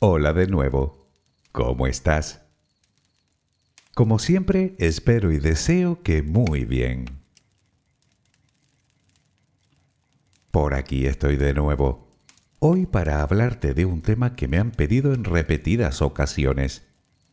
[0.00, 1.08] Hola de nuevo.
[1.50, 2.42] ¿Cómo estás?
[3.96, 7.06] Como siempre, espero y deseo que muy bien.
[10.52, 12.06] Por aquí estoy de nuevo,
[12.60, 16.84] hoy para hablarte de un tema que me han pedido en repetidas ocasiones,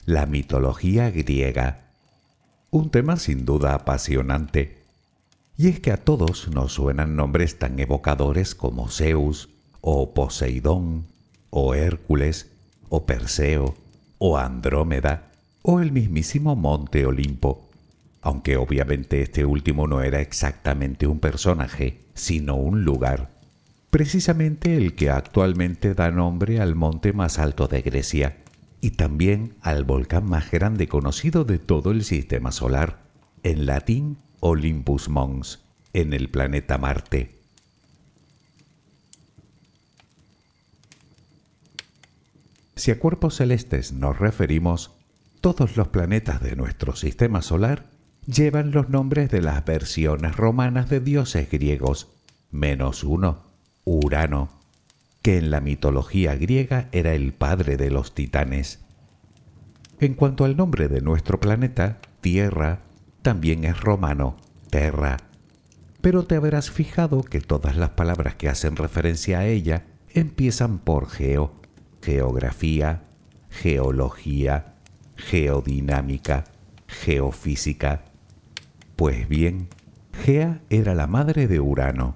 [0.07, 1.91] la mitología griega.
[2.71, 4.81] Un tema sin duda apasionante.
[5.55, 9.49] Y es que a todos nos suenan nombres tan evocadores como Zeus,
[9.81, 11.05] o Poseidón,
[11.51, 12.54] o Hércules,
[12.89, 13.75] o Perseo,
[14.17, 15.31] o Andrómeda,
[15.61, 17.69] o el mismísimo Monte Olimpo,
[18.21, 23.29] aunque obviamente este último no era exactamente un personaje, sino un lugar,
[23.91, 28.37] precisamente el que actualmente da nombre al monte más alto de Grecia
[28.81, 32.99] y también al volcán más grande conocido de todo el sistema solar,
[33.43, 37.39] en latín Olympus Mons, en el planeta Marte.
[42.75, 44.91] Si a cuerpos celestes nos referimos,
[45.39, 47.85] todos los planetas de nuestro sistema solar
[48.25, 52.09] llevan los nombres de las versiones romanas de dioses griegos,
[52.51, 53.43] menos uno,
[53.85, 54.49] Urano,
[55.21, 58.79] que en la mitología griega era el padre de los titanes.
[59.99, 62.81] En cuanto al nombre de nuestro planeta, Tierra,
[63.21, 64.35] también es romano,
[64.69, 65.17] Terra.
[66.01, 71.07] Pero te habrás fijado que todas las palabras que hacen referencia a ella empiezan por
[71.09, 71.53] geo,
[72.05, 73.01] geografía,
[73.49, 74.75] geología,
[75.15, 76.43] geodinámica,
[76.87, 78.05] geofísica,
[78.95, 79.69] pues bien,
[80.13, 82.15] Gea era la madre de Urano.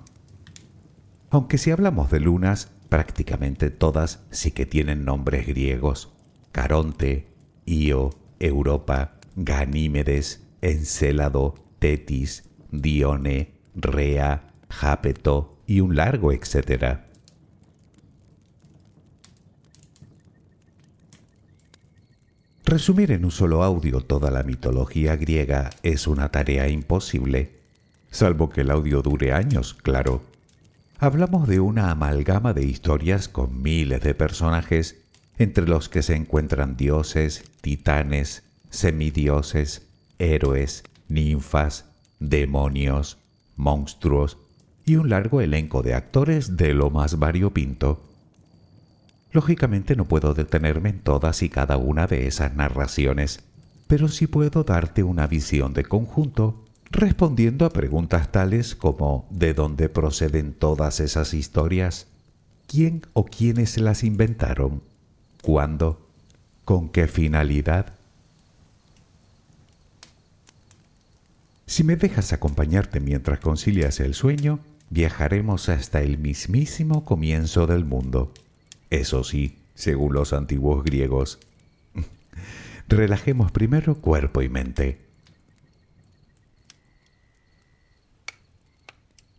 [1.31, 6.13] Aunque si hablamos de lunas, prácticamente todas sí que tienen nombres griegos.
[6.51, 7.25] Caronte,
[7.65, 17.08] Io, Europa, Ganímedes, Encélado, Tetis, Dione, Rea, Jápeto y un largo etcétera.
[22.69, 27.49] Resumir en un solo audio toda la mitología griega es una tarea imposible,
[28.11, 30.21] salvo que el audio dure años, claro.
[30.99, 35.01] Hablamos de una amalgama de historias con miles de personajes,
[35.39, 39.87] entre los que se encuentran dioses, titanes, semidioses,
[40.19, 41.85] héroes, ninfas,
[42.19, 43.17] demonios,
[43.55, 44.37] monstruos
[44.85, 48.08] y un largo elenco de actores de lo más variopinto.
[49.31, 53.41] Lógicamente no puedo detenerme en todas y cada una de esas narraciones,
[53.87, 59.89] pero sí puedo darte una visión de conjunto respondiendo a preguntas tales como ¿de dónde
[59.89, 62.07] proceden todas esas historias?
[62.67, 64.81] ¿Quién o quiénes las inventaron?
[65.43, 66.07] ¿Cuándo?
[66.65, 67.93] ¿Con qué finalidad?
[71.67, 74.59] Si me dejas acompañarte mientras concilias el sueño,
[74.89, 78.33] viajaremos hasta el mismísimo comienzo del mundo.
[78.89, 81.39] Eso sí, según los antiguos griegos.
[82.87, 84.99] Relajemos primero cuerpo y mente.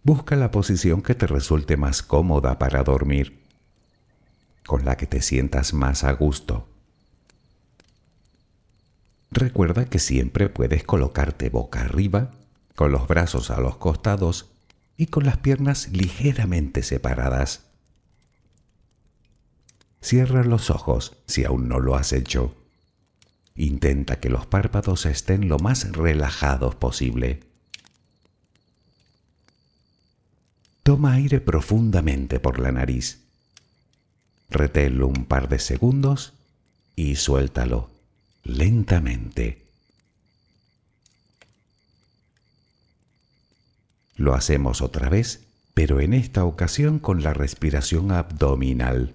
[0.03, 3.39] Busca la posición que te resulte más cómoda para dormir,
[4.65, 6.67] con la que te sientas más a gusto.
[9.31, 12.31] Recuerda que siempre puedes colocarte boca arriba,
[12.75, 14.51] con los brazos a los costados
[14.97, 17.70] y con las piernas ligeramente separadas.
[20.01, 22.57] Cierra los ojos si aún no lo has hecho.
[23.55, 27.41] Intenta que los párpados estén lo más relajados posible.
[30.83, 33.21] Toma aire profundamente por la nariz.
[34.49, 36.33] Reténlo un par de segundos
[36.97, 37.91] y suéltalo
[38.43, 39.67] lentamente.
[44.17, 49.15] Lo hacemos otra vez, pero en esta ocasión con la respiración abdominal.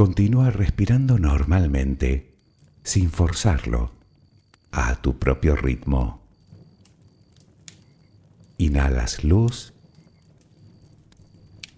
[0.00, 2.32] Continúa respirando normalmente,
[2.82, 3.92] sin forzarlo,
[4.72, 6.22] a tu propio ritmo.
[8.56, 9.74] Inhalas luz,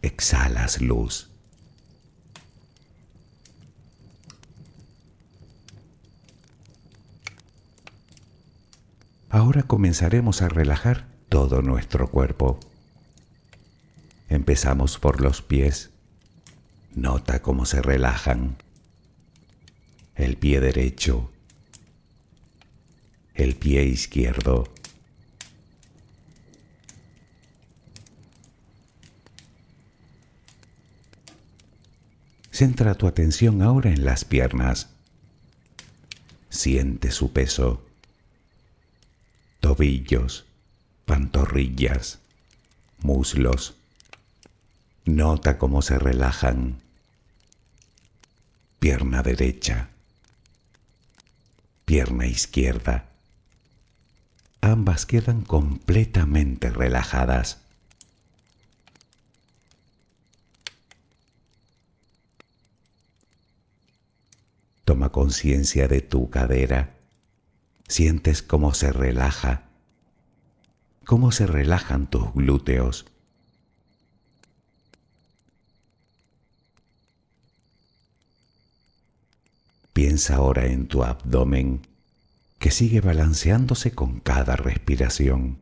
[0.02, 1.30] exhalas luz.
[9.30, 12.60] Ahora comenzaremos a relajar todo nuestro cuerpo.
[14.28, 15.92] Empezamos por los pies.
[16.94, 18.56] Nota cómo se relajan.
[20.15, 21.31] El pie derecho.
[23.35, 24.65] El pie izquierdo.
[32.50, 34.91] Centra tu atención ahora en las piernas.
[36.50, 37.87] Siente su peso
[39.62, 40.44] tobillos,
[41.05, 42.19] pantorrillas,
[43.00, 43.77] muslos.
[45.04, 46.81] Nota cómo se relajan.
[48.78, 49.90] Pierna derecha,
[51.84, 53.10] pierna izquierda.
[54.60, 57.58] Ambas quedan completamente relajadas.
[64.84, 67.02] Toma conciencia de tu cadera
[67.93, 69.64] Sientes cómo se relaja,
[71.05, 73.05] cómo se relajan tus glúteos.
[79.93, 81.87] Piensa ahora en tu abdomen
[82.59, 85.59] que sigue balanceándose con cada respiración.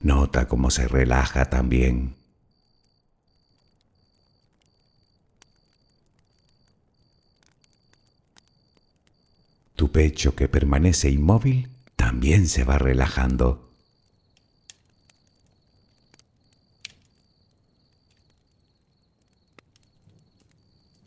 [0.00, 2.16] Nota cómo se relaja también.
[9.76, 13.70] Tu pecho que permanece inmóvil también se va relajando.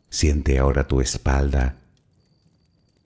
[0.09, 1.82] Siente ahora tu espalda.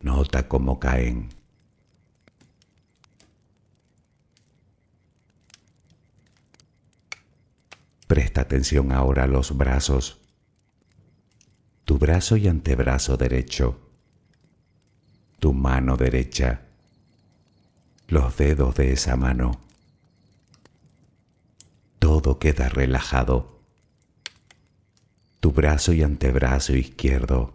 [0.00, 1.28] Nota cómo caen.
[8.06, 10.18] Presta atención ahora a los brazos.
[11.84, 13.90] Tu brazo y antebrazo derecho
[15.40, 16.60] tu mano derecha,
[18.08, 19.58] los dedos de esa mano.
[21.98, 23.58] Todo queda relajado.
[25.40, 27.54] Tu brazo y antebrazo izquierdo,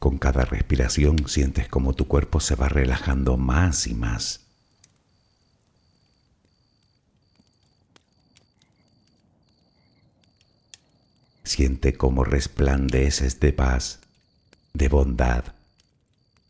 [0.00, 4.40] Con cada respiración sientes como tu cuerpo se va relajando más y más.
[11.44, 14.00] Siente cómo resplandeces de paz,
[14.72, 15.44] de bondad,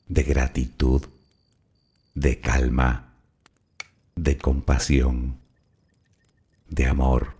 [0.07, 1.09] de gratitud,
[2.15, 3.15] de calma,
[4.15, 5.41] de compasión,
[6.69, 7.40] de amor,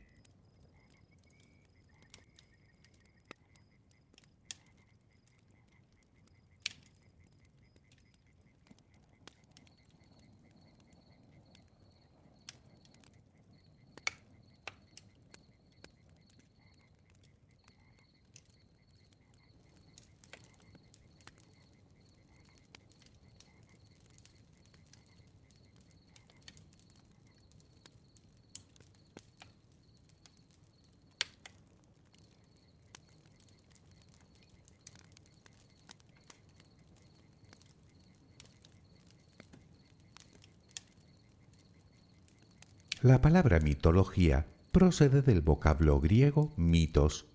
[43.03, 47.25] La palabra mitología procede del vocablo griego mitos,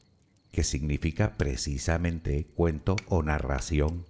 [0.53, 4.05] que significa precisamente cuento o narración.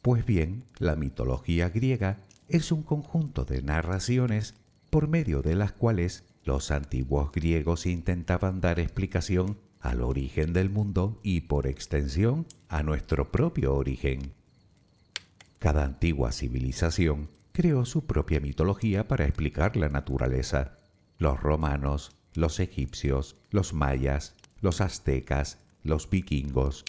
[0.00, 4.54] Pues bien, la mitología griega es un conjunto de narraciones
[4.90, 11.18] por medio de las cuales los antiguos griegos intentaban dar explicación al origen del mundo
[11.24, 14.34] y por extensión a nuestro propio origen.
[15.58, 20.76] Cada antigua civilización creó su propia mitología para explicar la naturaleza.
[21.18, 26.84] Los romanos, los egipcios, los mayas, los aztecas, los vikingos.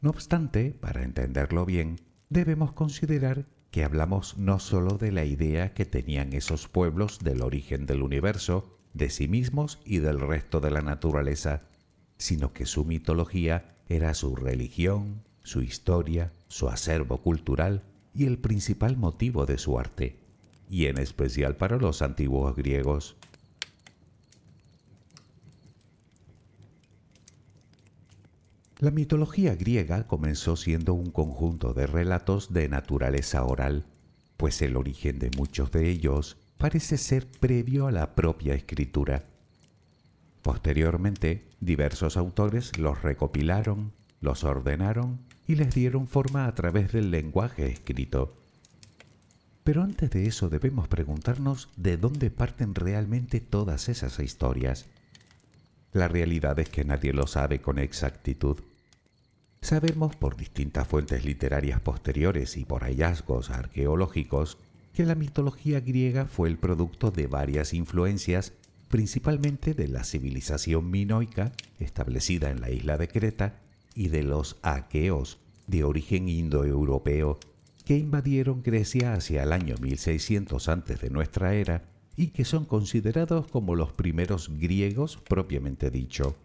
[0.00, 5.84] No obstante, para entenderlo bien, debemos considerar que hablamos no sólo de la idea que
[5.84, 10.82] tenían esos pueblos del origen del universo, de sí mismos y del resto de la
[10.82, 11.62] naturaleza,
[12.18, 18.96] sino que su mitología era su religión, su historia, su acervo cultural y el principal
[18.96, 20.16] motivo de su arte,
[20.68, 23.16] y en especial para los antiguos griegos.
[28.78, 33.84] La mitología griega comenzó siendo un conjunto de relatos de naturaleza oral,
[34.38, 39.26] pues el origen de muchos de ellos parece ser previo a la propia escritura.
[40.40, 47.66] Posteriormente, diversos autores los recopilaron, los ordenaron y les dieron forma a través del lenguaje
[47.66, 48.36] escrito.
[49.64, 54.86] Pero antes de eso debemos preguntarnos de dónde parten realmente todas esas historias.
[55.92, 58.58] La realidad es que nadie lo sabe con exactitud.
[59.60, 64.56] Sabemos por distintas fuentes literarias posteriores y por hallazgos arqueológicos
[64.94, 68.52] que la mitología griega fue el producto de varias influencias,
[68.88, 73.60] principalmente de la civilización minoica establecida en la isla de Creta
[73.94, 77.38] y de los aqueos de origen indoeuropeo
[77.84, 81.84] que invadieron Grecia hacia el año 1600 antes de nuestra era
[82.16, 86.36] y que son considerados como los primeros griegos propiamente dicho.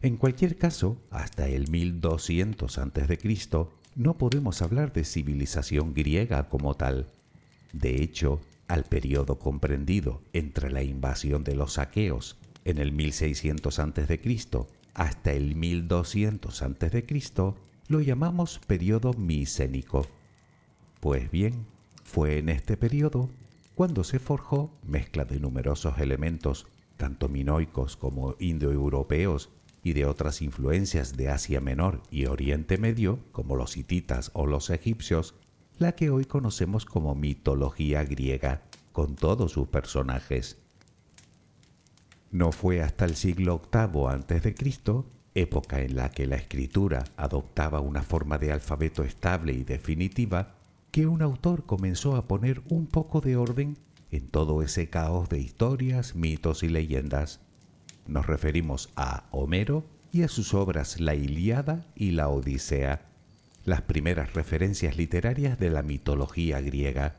[0.00, 3.66] En cualquier caso, hasta el 1200 a.C.
[3.96, 7.10] no podemos hablar de civilización griega como tal.
[7.72, 14.40] De hecho, al periodo comprendido entre la invasión de los aqueos en el 1600 a.C.
[14.94, 17.04] hasta el 1200 a.C.,
[17.88, 20.06] lo llamamos periodo micénico.
[21.00, 21.66] Pues bien,
[22.04, 23.30] fue en este periodo
[23.74, 29.50] cuando se forjó mezcla de numerosos elementos, tanto minoicos como indoeuropeos,
[29.82, 34.70] y de otras influencias de Asia Menor y Oriente Medio, como los hititas o los
[34.70, 35.34] egipcios,
[35.78, 40.58] la que hoy conocemos como mitología griega, con todos sus personajes.
[42.32, 44.54] No fue hasta el siglo VIII a.C.,
[45.34, 50.56] época en la que la escritura adoptaba una forma de alfabeto estable y definitiva,
[50.90, 53.78] que un autor comenzó a poner un poco de orden
[54.10, 57.40] en todo ese caos de historias, mitos y leyendas.
[58.06, 63.08] Nos referimos a Homero y a sus obras La Iliada y la Odisea
[63.68, 67.16] las primeras referencias literarias de la mitología griega.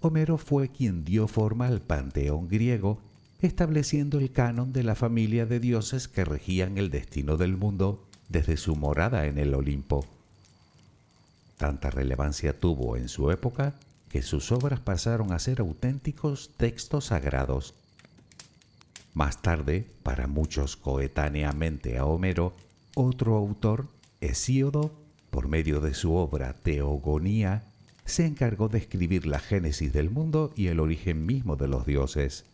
[0.00, 3.00] Homero fue quien dio forma al panteón griego,
[3.40, 8.58] estableciendo el canon de la familia de dioses que regían el destino del mundo desde
[8.58, 10.04] su morada en el Olimpo.
[11.56, 13.74] Tanta relevancia tuvo en su época
[14.10, 17.74] que sus obras pasaron a ser auténticos textos sagrados.
[19.14, 22.54] Más tarde, para muchos coetáneamente a Homero,
[22.94, 23.88] otro autor,
[24.20, 25.03] Hesíodo,
[25.34, 27.64] por medio de su obra Teogonía,
[28.04, 32.44] se encargó de escribir la génesis del mundo y el origen mismo de los dioses.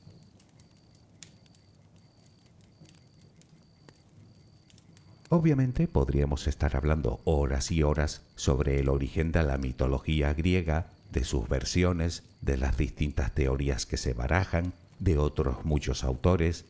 [5.28, 11.25] Obviamente podríamos estar hablando horas y horas sobre el origen de la mitología griega de
[11.25, 16.64] sus versiones, de las distintas teorías que se barajan, de otros muchos autores,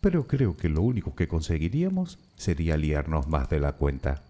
[0.00, 4.24] pero creo que lo único que conseguiríamos sería liarnos más de la cuenta.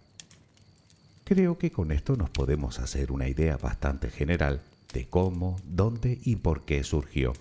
[1.24, 4.60] Creo que con esto nos podemos hacer una idea bastante general
[4.92, 7.32] de cómo, dónde y por qué surgió.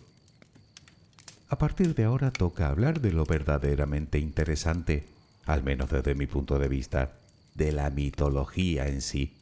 [1.49, 5.05] A partir de ahora toca hablar de lo verdaderamente interesante,
[5.45, 7.11] al menos desde mi punto de vista,
[7.55, 9.33] de la mitología en sí.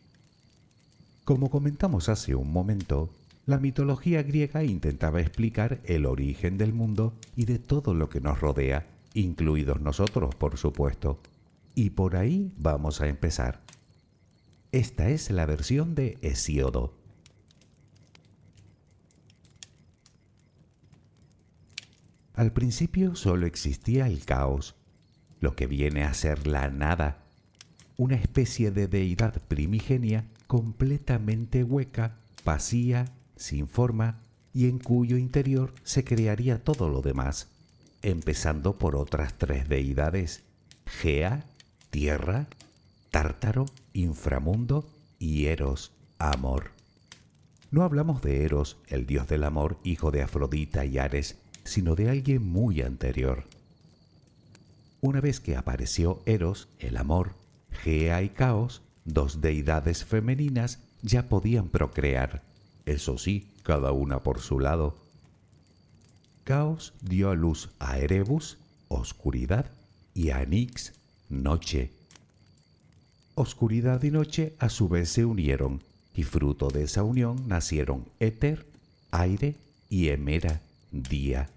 [1.24, 3.12] Como comentamos hace un momento,
[3.46, 8.39] la mitología griega intentaba explicar el origen del mundo y de todo lo que nos
[8.39, 11.19] rodea, incluidos nosotros, por supuesto.
[11.75, 13.69] Y por ahí vamos a empezar.
[14.72, 16.94] Esta es la versión de Hesíodo.
[22.36, 24.76] Al principio solo existía el caos,
[25.40, 27.24] lo que viene a ser la nada,
[27.98, 34.22] una especie de deidad primigenia completamente hueca, vacía, sin forma
[34.54, 37.48] y en cuyo interior se crearía todo lo demás,
[38.04, 40.44] empezando por otras tres deidades,
[40.86, 41.46] Gea,
[41.90, 42.48] tierra,
[43.12, 43.66] Tártaro,
[44.03, 44.89] inframundo
[45.20, 46.72] y Eros, amor.
[47.72, 52.10] No hablamos de Eros, el dios del amor, hijo de Afrodita y Ares, sino de
[52.10, 53.44] alguien muy anterior.
[55.01, 57.34] Una vez que apareció Eros, el amor,
[57.84, 62.44] Gea y Caos, dos deidades femeninas, ya podían procrear,
[62.86, 64.98] eso sí, cada una por su lado.
[66.44, 69.72] Caos dio a luz a Erebus, oscuridad,
[70.13, 70.94] y a Nix,
[71.29, 71.99] noche.
[73.41, 75.81] Oscuridad y noche a su vez se unieron,
[76.13, 78.65] y fruto de esa unión nacieron éter,
[79.12, 79.55] aire
[79.88, 80.60] y hemera,
[80.91, 81.50] día.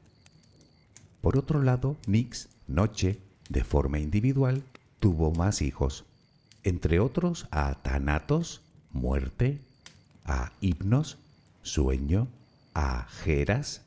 [1.20, 4.62] Por otro lado, Nix, Noche, de forma individual,
[5.00, 6.04] tuvo más hijos,
[6.62, 9.58] entre otros a Thanatos, muerte,
[10.24, 11.18] a Hipnos,
[11.62, 12.28] sueño,
[12.74, 13.82] a Geras,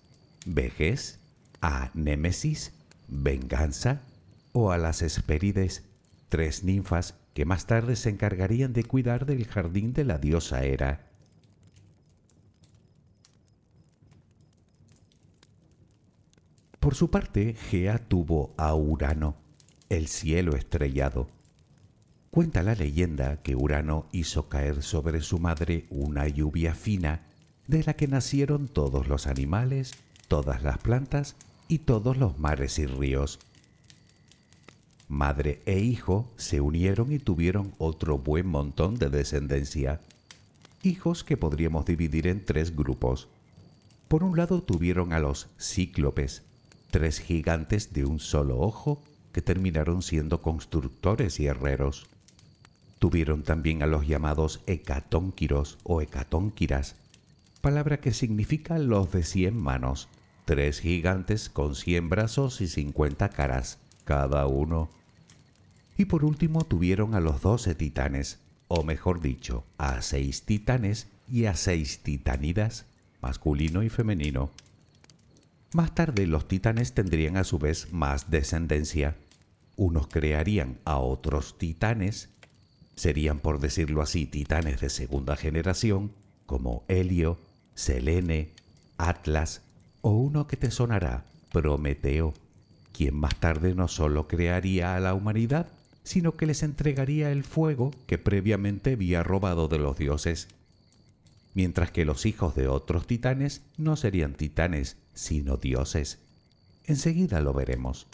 [0.46, 1.22] vejez,
[1.62, 2.74] a Némesis,
[3.08, 4.02] venganza,
[4.52, 5.86] o a las Hespérides,
[6.28, 11.12] tres ninfas que más tarde se encargarían de cuidar del jardín de la diosa Hera.
[16.80, 19.36] Por su parte, Gea tuvo a Urano,
[19.90, 21.28] el cielo estrellado.
[22.32, 27.28] Cuenta la leyenda que Urano hizo caer sobre su madre una lluvia fina
[27.68, 29.92] de la que nacieron todos los animales,
[30.30, 31.36] todas las plantas
[31.68, 33.40] y todos los mares y ríos.
[35.08, 40.02] Madre e hijo se unieron y tuvieron otro buen montón de descendencia.
[40.82, 43.28] Hijos que podríamos dividir en tres grupos.
[44.08, 46.42] Por un lado tuvieron a los cíclopes,
[46.90, 49.00] tres gigantes de un solo ojo
[49.32, 52.08] que terminaron siendo constructores y herreros.
[52.98, 56.96] Tuvieron también a los llamados hecatónquiros o hecatónquiras,
[57.62, 60.08] palabra que significa los de cien manos,
[60.46, 64.90] tres gigantes con cien brazos y cincuenta caras cada uno.
[65.98, 71.46] Y por último tuvieron a los doce titanes, o mejor dicho, a seis titanes y
[71.46, 72.86] a seis titanidas,
[73.22, 74.52] masculino y femenino.
[75.74, 79.16] Más tarde los titanes tendrían a su vez más descendencia.
[79.76, 82.30] Unos crearían a otros titanes,
[82.96, 86.14] serían por decirlo así titanes de segunda generación,
[86.46, 87.38] como Helio,
[87.74, 88.54] Selene,
[88.98, 89.62] Atlas
[90.02, 92.34] o uno que te sonará, Prometeo,
[92.96, 95.68] quien más tarde no solo crearía a la humanidad,
[96.04, 100.48] sino que les entregaría el fuego que previamente había robado de los dioses
[101.56, 106.20] mientras que los hijos de otros titanes no serían titanes, sino dioses.
[106.84, 108.06] Enseguida lo veremos.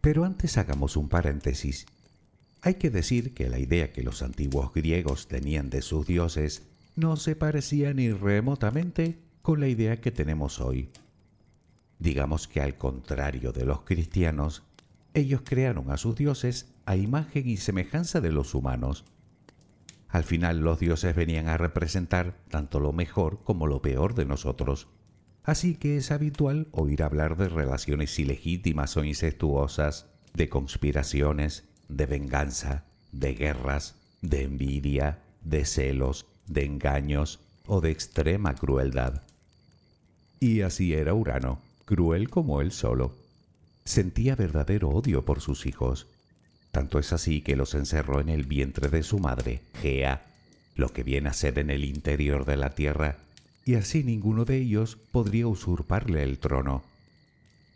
[0.00, 1.86] Pero antes hagamos un paréntesis.
[2.62, 6.62] Hay que decir que la idea que los antiguos griegos tenían de sus dioses
[6.96, 10.90] no se parecía ni remotamente con la idea que tenemos hoy.
[11.98, 14.62] Digamos que al contrario de los cristianos,
[15.14, 19.06] ellos crearon a sus dioses a imagen y semejanza de los humanos.
[20.06, 24.88] Al final los dioses venían a representar tanto lo mejor como lo peor de nosotros.
[25.44, 32.84] Así que es habitual oír hablar de relaciones ilegítimas o incestuosas, de conspiraciones, de venganza,
[33.12, 39.22] de guerras, de envidia, de celos, de engaños o de extrema crueldad.
[40.40, 43.14] Y así era Urano, cruel como él solo.
[43.84, 46.06] Sentía verdadero odio por sus hijos
[46.70, 50.26] tanto es así que los encerró en el vientre de su madre, Gea,
[50.76, 53.16] lo que viene a ser en el interior de la tierra,
[53.64, 56.82] y así ninguno de ellos podría usurparle el trono.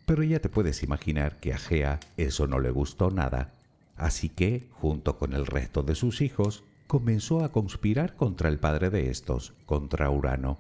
[0.07, 3.53] Pero ya te puedes imaginar que a Gea eso no le gustó nada,
[3.95, 8.89] Así que, junto con el resto de sus hijos, comenzó a conspirar contra el padre
[8.89, 10.59] de estos, contra Urano.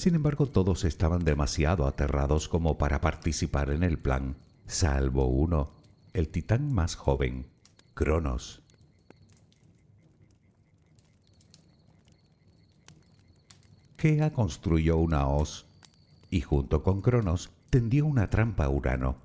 [0.00, 4.34] Sin embargo, todos estaban demasiado aterrados como para participar en el plan,
[4.66, 5.72] salvo uno,
[6.14, 7.44] el titán más joven,
[7.92, 8.62] Cronos.
[13.98, 15.66] Gea construyó una hoz
[16.30, 19.18] y junto con Cronos tendió una trampa a Urano.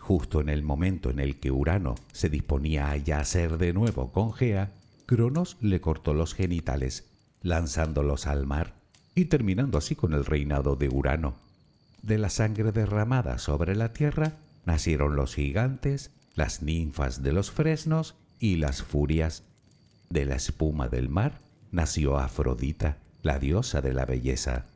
[0.00, 4.32] Justo en el momento en el que Urano se disponía a yacer de nuevo con
[4.32, 4.72] Gea,
[5.06, 7.08] Cronos le cortó los genitales,
[7.40, 8.82] lanzándolos al mar
[9.14, 11.34] y terminando así con el reinado de Urano.
[12.02, 18.14] De la sangre derramada sobre la tierra nacieron los gigantes, las ninfas de los fresnos
[18.40, 19.42] y las furias.
[20.10, 24.66] De la espuma del mar nació Afrodita la diosa de la belleza.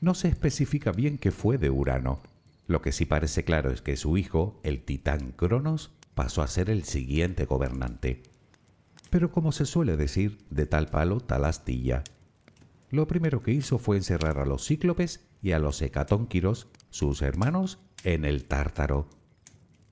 [0.00, 2.20] No se especifica bien qué fue de Urano.
[2.66, 6.70] Lo que sí parece claro es que su hijo, el titán Cronos, pasó a ser
[6.70, 8.22] el siguiente gobernante.
[9.14, 12.02] Pero como se suele decir, de tal palo tal astilla.
[12.90, 17.78] Lo primero que hizo fue encerrar a los cíclopes y a los hecatónquiros, sus hermanos,
[18.02, 19.06] en el Tártaro,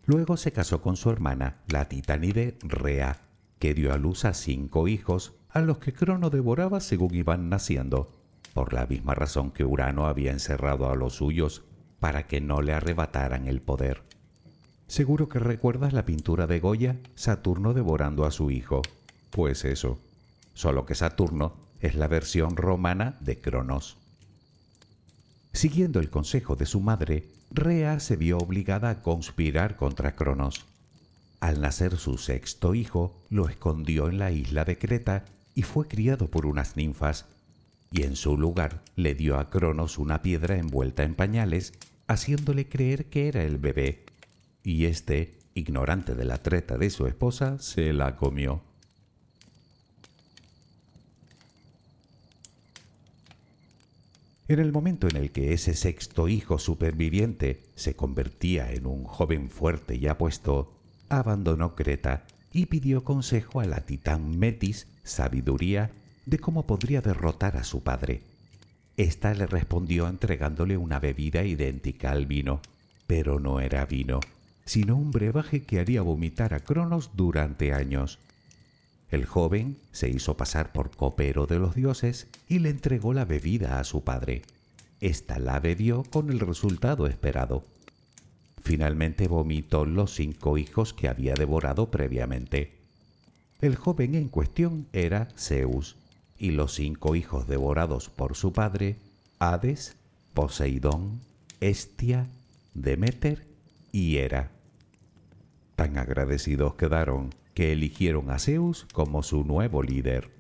[0.06, 3.20] Luego se casó con su hermana, la titanide Rea,
[3.60, 8.10] que dio a luz a cinco hijos, a los que Crono devoraba según iban naciendo,
[8.54, 11.62] por la misma razón que Urano había encerrado a los suyos,
[12.00, 14.02] para que no le arrebataran el poder.
[14.88, 18.82] Seguro que recuerdas la pintura de Goya, Saturno devorando a su hijo.
[19.32, 19.98] Pues eso,
[20.52, 23.96] solo que Saturno es la versión romana de Cronos.
[25.54, 30.66] Siguiendo el consejo de su madre, Rea se vio obligada a conspirar contra Cronos.
[31.40, 36.30] Al nacer su sexto hijo, lo escondió en la isla de Creta y fue criado
[36.30, 37.24] por unas ninfas,
[37.90, 41.72] y en su lugar le dio a Cronos una piedra envuelta en pañales,
[42.06, 44.04] haciéndole creer que era el bebé,
[44.62, 48.62] y éste, ignorante de la treta de su esposa, se la comió.
[54.48, 59.50] En el momento en el que ese sexto hijo superviviente se convertía en un joven
[59.50, 60.72] fuerte y apuesto,
[61.08, 65.92] abandonó Creta y pidió consejo a la titán Metis, sabiduría,
[66.26, 68.22] de cómo podría derrotar a su padre.
[68.96, 72.60] Esta le respondió entregándole una bebida idéntica al vino,
[73.06, 74.20] pero no era vino,
[74.64, 78.18] sino un brebaje que haría vomitar a Cronos durante años.
[79.12, 83.78] El joven se hizo pasar por copero de los dioses y le entregó la bebida
[83.78, 84.40] a su padre.
[85.00, 87.62] Esta la bebió con el resultado esperado.
[88.62, 92.78] Finalmente vomitó los cinco hijos que había devorado previamente.
[93.60, 95.96] El joven en cuestión era Zeus,
[96.38, 98.96] y los cinco hijos devorados por su padre,
[99.38, 99.94] Hades,
[100.32, 101.20] Poseidón,
[101.60, 102.28] Estia,
[102.72, 103.46] Demeter
[103.92, 104.52] y Hera.
[105.76, 110.30] Tan agradecidos quedaron que eligieron a Zeus como su nuevo líder.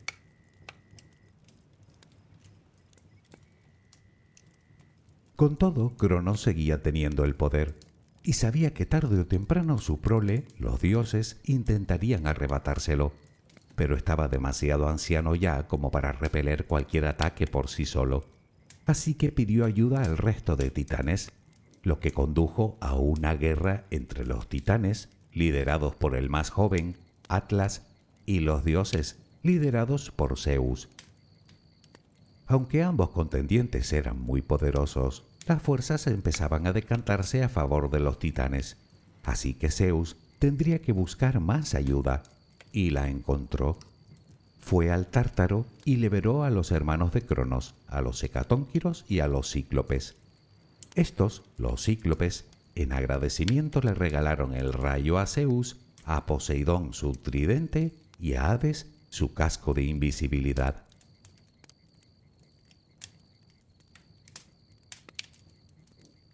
[5.36, 7.74] Con todo, Cronos seguía teniendo el poder
[8.22, 13.12] y sabía que tarde o temprano su prole, los dioses, intentarían arrebatárselo,
[13.74, 18.24] pero estaba demasiado anciano ya como para repeler cualquier ataque por sí solo.
[18.86, 21.32] Así que pidió ayuda al resto de titanes,
[21.82, 26.96] lo que condujo a una guerra entre los titanes liderados por el más joven,
[27.28, 27.82] Atlas,
[28.26, 30.88] y los dioses, liderados por Zeus.
[32.46, 38.18] Aunque ambos contendientes eran muy poderosos, las fuerzas empezaban a decantarse a favor de los
[38.18, 38.76] titanes,
[39.24, 42.22] así que Zeus tendría que buscar más ayuda,
[42.72, 43.78] y la encontró.
[44.60, 49.26] Fue al Tártaro y liberó a los hermanos de Cronos, a los hecatónquiros y a
[49.26, 50.14] los cíclopes.
[50.94, 57.92] Estos, los cíclopes, en agradecimiento le regalaron el rayo a Zeus, a Poseidón su tridente
[58.18, 60.84] y a Hades su casco de invisibilidad.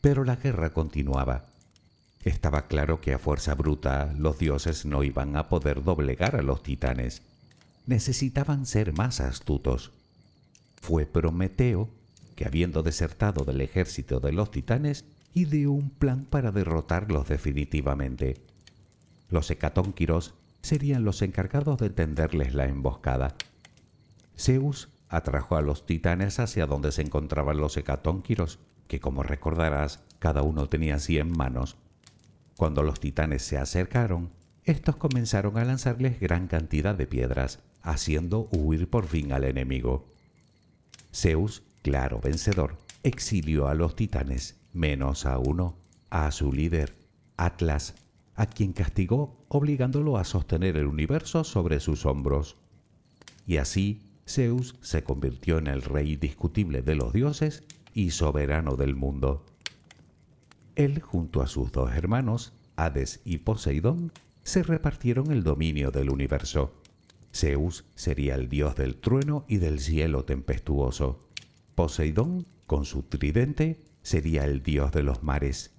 [0.00, 1.46] Pero la guerra continuaba.
[2.22, 6.62] Estaba claro que a fuerza bruta los dioses no iban a poder doblegar a los
[6.62, 7.22] titanes.
[7.86, 9.92] Necesitaban ser más astutos.
[10.80, 11.88] Fue Prometeo
[12.36, 15.04] que habiendo desertado del ejército de los titanes,
[15.42, 18.42] ideó un plan para derrotarlos definitivamente.
[19.28, 23.34] Los hecatónquiros serían los encargados de tenderles la emboscada.
[24.36, 30.42] Zeus atrajo a los titanes hacia donde se encontraban los hecatónquiros, que como recordarás, cada
[30.42, 31.76] uno tenía cien manos.
[32.56, 34.30] Cuando los titanes se acercaron,
[34.64, 40.06] estos comenzaron a lanzarles gran cantidad de piedras, haciendo huir por fin al enemigo.
[41.14, 45.76] Zeus, claro vencedor, exilió a los titanes menos a uno,
[46.08, 46.96] a su líder,
[47.36, 47.94] Atlas,
[48.34, 52.56] a quien castigó obligándolo a sostener el universo sobre sus hombros.
[53.46, 58.94] Y así Zeus se convirtió en el rey discutible de los dioses y soberano del
[58.94, 59.44] mundo.
[60.76, 64.12] Él, junto a sus dos hermanos, Hades y Poseidón,
[64.44, 66.80] se repartieron el dominio del universo.
[67.34, 71.28] Zeus sería el dios del trueno y del cielo tempestuoso.
[71.74, 75.70] Poseidón, con su tridente, sería el dios de los mares.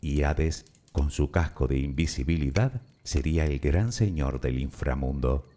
[0.00, 5.48] Y Hades, con su casco de invisibilidad, sería el gran señor del inframundo.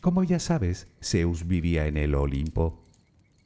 [0.00, 2.80] Como ya sabes, Zeus vivía en el Olimpo.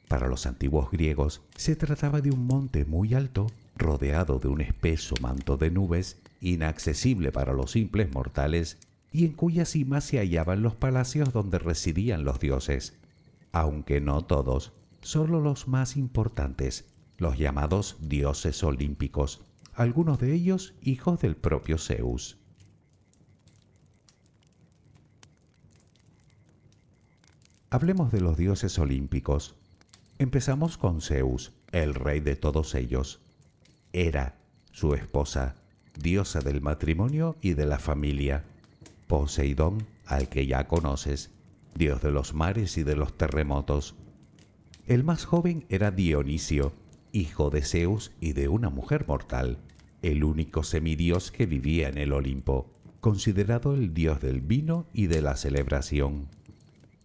[0.08, 5.14] Para los antiguos griegos se trataba de un monte muy alto, rodeado de un espeso
[5.22, 8.76] manto de nubes, inaccesible para los simples mortales,
[9.10, 12.94] y en cuya cima se hallaban los palacios donde residían los dioses,
[13.52, 16.86] aunque no todos, solo los más importantes,
[17.18, 19.42] los llamados dioses olímpicos,
[19.74, 22.38] algunos de ellos hijos del propio Zeus.
[27.70, 29.54] Hablemos de los dioses olímpicos.
[30.18, 33.20] Empezamos con Zeus, el rey de todos ellos.
[33.94, 34.36] Hera,
[34.72, 35.54] su esposa,
[35.98, 38.44] diosa del matrimonio y de la familia.
[39.06, 41.30] Poseidón, al que ya conoces,
[41.74, 43.94] dios de los mares y de los terremotos.
[44.86, 46.72] El más joven era Dionisio,
[47.12, 49.58] hijo de Zeus y de una mujer mortal,
[50.02, 55.22] el único semidios que vivía en el Olimpo, considerado el dios del vino y de
[55.22, 56.28] la celebración.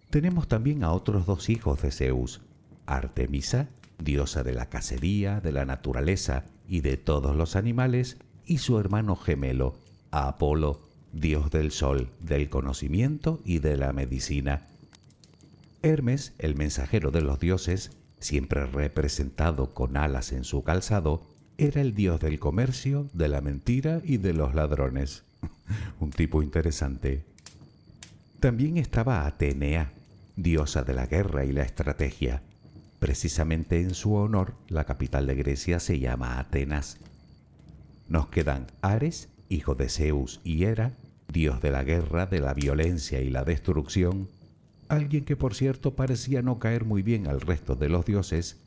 [0.09, 2.41] Tenemos también a otros dos hijos de Zeus,
[2.85, 8.79] Artemisa, diosa de la cacería, de la naturaleza y de todos los animales, y su
[8.79, 9.75] hermano gemelo,
[10.11, 14.67] Apolo, dios del sol, del conocimiento y de la medicina.
[15.81, 21.93] Hermes, el mensajero de los dioses, siempre representado con alas en su calzado, era el
[21.93, 25.23] dios del comercio, de la mentira y de los ladrones.
[25.99, 27.25] Un tipo interesante.
[28.39, 29.93] También estaba Atenea,
[30.35, 32.43] diosa de la guerra y la estrategia.
[32.99, 36.97] Precisamente en su honor, la capital de Grecia se llama Atenas.
[38.07, 40.93] Nos quedan Ares, hijo de Zeus y Hera,
[41.31, 44.27] dios de la guerra, de la violencia y la destrucción,
[44.89, 48.57] alguien que por cierto parecía no caer muy bien al resto de los dioses,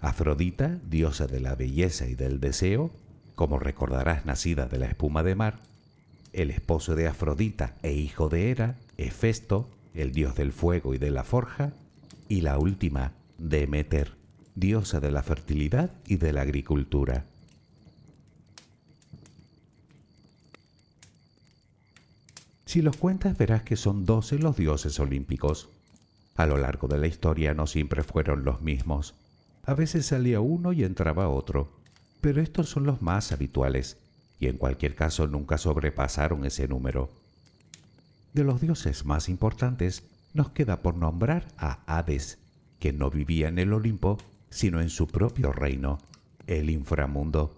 [0.00, 2.90] Afrodita, diosa de la belleza y del deseo,
[3.34, 5.60] como recordarás nacida de la espuma de mar,
[6.32, 11.10] el esposo de Afrodita e hijo de Hera, Hefesto, el dios del fuego y de
[11.10, 11.72] la forja,
[12.28, 14.12] y la última, Demeter,
[14.54, 17.24] diosa de la fertilidad y de la agricultura.
[22.66, 25.68] Si los cuentas verás que son doce los dioses olímpicos.
[26.34, 29.14] A lo largo de la historia no siempre fueron los mismos.
[29.64, 31.68] A veces salía uno y entraba otro,
[32.20, 33.98] pero estos son los más habituales,
[34.40, 37.08] y en cualquier caso nunca sobrepasaron ese número.
[38.34, 40.02] De los dioses más importantes,
[40.34, 42.38] nos queda por nombrar a Hades,
[42.80, 44.18] que no vivía en el Olimpo,
[44.50, 45.98] sino en su propio reino,
[46.48, 47.54] el inframundo.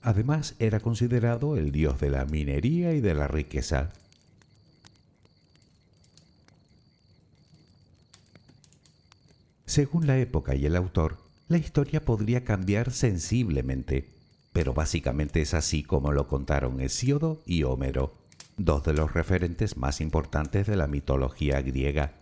[0.00, 3.90] Además, era considerado el dios de la minería y de la riqueza.
[9.68, 14.08] Según la época y el autor, la historia podría cambiar sensiblemente,
[14.52, 18.14] pero básicamente es así como lo contaron Hesíodo y Homero
[18.56, 22.14] dos de los referentes más importantes de la mitología griega.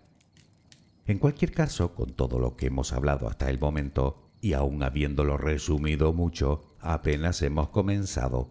[1.06, 5.36] En cualquier caso, con todo lo que hemos hablado hasta el momento, y aún habiéndolo
[5.36, 8.50] resumido mucho, apenas hemos comenzado.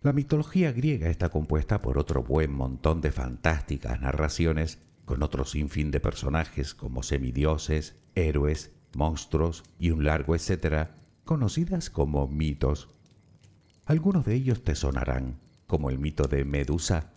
[0.00, 4.78] La mitología griega está compuesta por otro buen montón de fantásticas narraciones,
[5.10, 10.94] con otro sinfín de personajes como semidioses, héroes, monstruos y un largo etcétera,
[11.24, 12.90] conocidas como mitos.
[13.86, 17.10] Algunos de ellos te sonarán, como el mito de Medusa,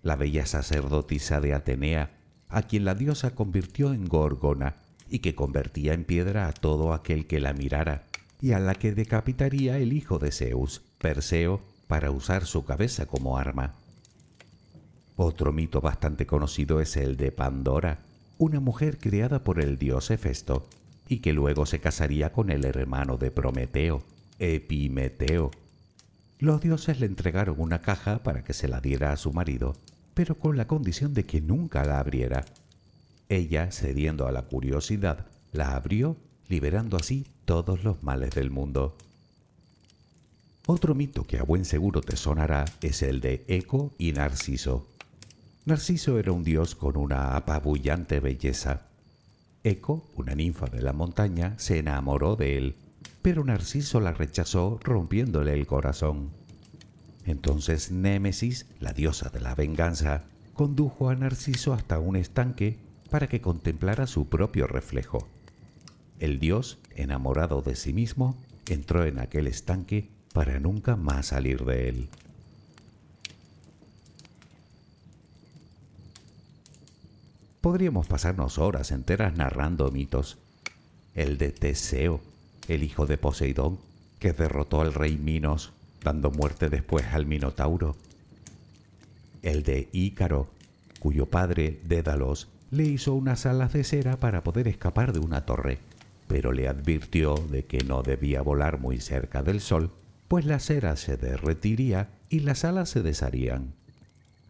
[0.00, 2.16] la bella sacerdotisa de Atenea,
[2.48, 4.76] a quien la diosa convirtió en Gorgona
[5.10, 8.06] y que convertía en piedra a todo aquel que la mirara,
[8.40, 13.36] y a la que decapitaría el hijo de Zeus, Perseo, para usar su cabeza como
[13.36, 13.74] arma.
[15.16, 18.00] Otro mito bastante conocido es el de Pandora,
[18.38, 20.66] una mujer creada por el dios Hefesto,
[21.08, 24.02] y que luego se casaría con el hermano de Prometeo,
[24.38, 25.50] Epimeteo,
[26.44, 29.76] los dioses le entregaron una caja para que se la diera a su marido,
[30.14, 32.44] pero con la condición de que nunca la abriera.
[33.28, 36.16] Ella, cediendo a la curiosidad, la abrió,
[36.48, 38.96] liberando así todos los males del mundo.
[40.66, 44.86] Otro mito que a buen seguro te sonará es el de Eco y Narciso.
[45.66, 48.82] Narciso era un dios con una apabullante belleza.
[49.62, 52.74] Eco, una ninfa de la montaña, se enamoró de él,
[53.22, 56.28] pero Narciso la rechazó rompiéndole el corazón.
[57.24, 62.76] Entonces Némesis, la diosa de la venganza, condujo a Narciso hasta un estanque
[63.08, 65.26] para que contemplara su propio reflejo.
[66.20, 68.36] El dios, enamorado de sí mismo,
[68.68, 72.08] entró en aquel estanque para nunca más salir de él.
[77.64, 80.36] Podríamos pasarnos horas enteras narrando mitos.
[81.14, 82.20] El de Teseo,
[82.68, 83.78] el hijo de Poseidón,
[84.18, 85.72] que derrotó al rey Minos,
[86.02, 87.96] dando muerte después al Minotauro.
[89.40, 90.50] El de Ícaro,
[91.00, 95.78] cuyo padre, Dédalos, le hizo unas alas de cera para poder escapar de una torre,
[96.28, 99.90] pero le advirtió de que no debía volar muy cerca del sol,
[100.28, 103.72] pues la cera se derretiría y las alas se desharían.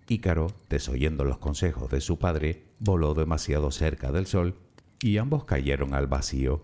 [0.08, 4.54] Ícaro, desoyendo los consejos de su padre, voló demasiado cerca del sol
[5.00, 6.62] y ambos cayeron al vacío.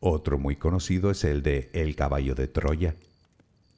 [0.00, 2.94] Otro muy conocido es el de El caballo de Troya.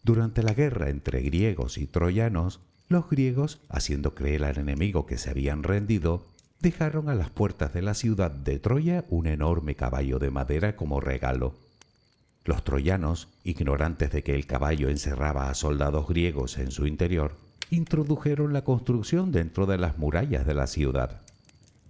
[0.02, 5.30] Durante la guerra entre griegos y troyanos, los griegos, haciendo creer al enemigo que se
[5.30, 6.26] habían rendido,
[6.60, 11.00] dejaron a las puertas de la ciudad de Troya un enorme caballo de madera como
[11.00, 11.54] regalo.
[12.44, 17.36] Los troyanos, ignorantes de que el caballo encerraba a soldados griegos en su interior,
[17.70, 21.22] introdujeron la construcción dentro de las murallas de la ciudad.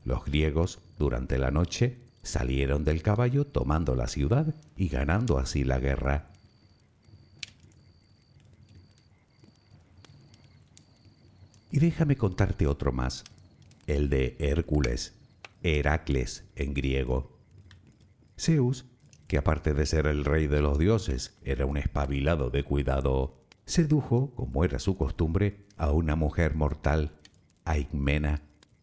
[0.05, 5.79] Los griegos, durante la noche, salieron del caballo tomando la ciudad y ganando así la
[5.79, 6.29] guerra.
[11.73, 13.25] Y déjame contarte otro más,
[13.87, 15.15] el de Hércules,
[15.63, 17.39] Heracles en griego.
[18.37, 18.85] Zeus,
[19.29, 23.40] que aparte de ser el rey de los dioses, era un espabilado de cuidado,
[23.71, 27.13] sedujo, como era su costumbre, a una mujer mortal,
[27.65, 28.43] Aigmena,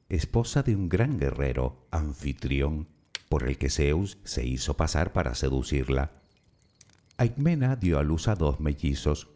[0.10, 2.88] esposa de un gran guerrero, anfitrión,
[3.30, 6.12] por el que Zeus se hizo pasar para seducirla.
[7.18, 9.30] Aigmena dio a luz a dos mellizos,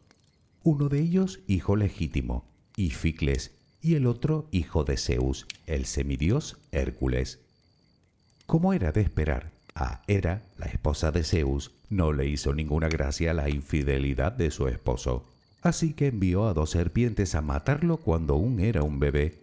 [0.63, 2.45] uno de ellos hijo legítimo,
[2.77, 7.39] Ificles, y el otro hijo de Zeus, el semidios Hércules.
[8.45, 13.33] Como era de esperar, a Hera, la esposa de Zeus, no le hizo ninguna gracia
[13.33, 15.30] la infidelidad de su esposo,
[15.61, 19.39] así que envió a dos serpientes a matarlo cuando aún era un bebé.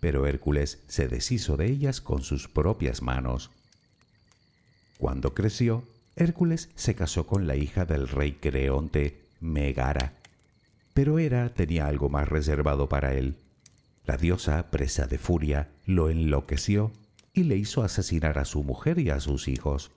[0.00, 3.50] Pero Hércules se deshizo de ellas con sus propias manos.
[4.98, 5.84] Cuando creció,
[6.16, 10.14] Hércules se casó con la hija del rey Creonte, Megara,
[10.94, 13.36] pero Hera tenía algo más reservado para él.
[14.06, 16.90] La diosa, presa de furia, lo enloqueció
[17.34, 19.90] y le hizo asesinar a su mujer y a sus hijos.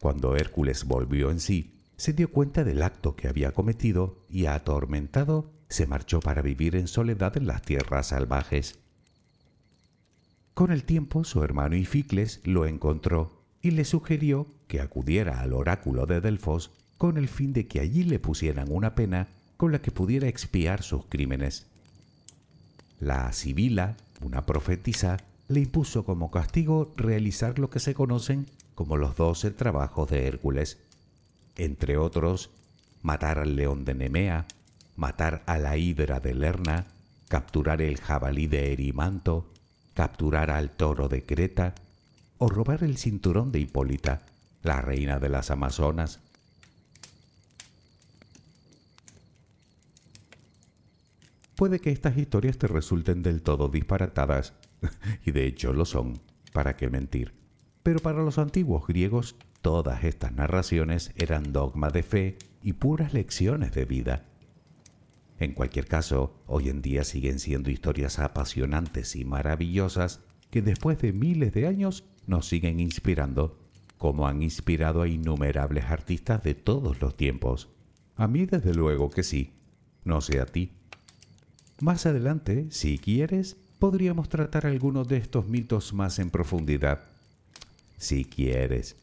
[0.00, 5.50] Cuando Hércules volvió en sí, se dio cuenta del acto que había cometido y, atormentado,
[5.68, 8.78] se marchó para vivir en soledad en las tierras salvajes.
[10.54, 16.06] Con el tiempo su hermano Ificles lo encontró y le sugirió que acudiera al oráculo
[16.06, 19.90] de Delfos con el fin de que allí le pusieran una pena con la que
[19.90, 21.66] pudiera expiar sus crímenes.
[23.00, 29.16] La Sibila, una profetisa, le impuso como castigo realizar lo que se conocen como los
[29.16, 30.78] doce trabajos de Hércules,
[31.56, 32.50] entre otros,
[33.02, 34.46] matar al león de Nemea,
[34.96, 36.86] matar a la hidra de Lerna,
[37.28, 39.50] capturar el jabalí de Erimanto,
[39.94, 41.74] capturar al toro de Creta,
[42.38, 44.22] o robar el cinturón de Hipólita,
[44.62, 46.20] la reina de las Amazonas,
[51.56, 54.54] Puede que estas historias te resulten del todo disparatadas,
[55.24, 56.20] y de hecho lo son,
[56.52, 57.32] ¿para qué mentir?
[57.84, 63.72] Pero para los antiguos griegos todas estas narraciones eran dogma de fe y puras lecciones
[63.72, 64.26] de vida.
[65.38, 71.14] En cualquier caso, hoy en día siguen siendo historias apasionantes y maravillosas que después de
[71.14, 73.58] miles de años nos siguen inspirando,
[73.96, 77.70] como han inspirado a innumerables artistas de todos los tiempos.
[78.16, 79.54] A mí desde luego que sí,
[80.04, 80.72] no sé a ti.
[81.80, 87.06] Más adelante, si quieres, podríamos tratar algunos de estos mitos más en profundidad.
[87.96, 89.02] Si quieres.